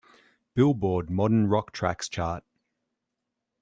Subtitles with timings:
[0.55, 2.43] Billboard Modern Rock Tracks chart.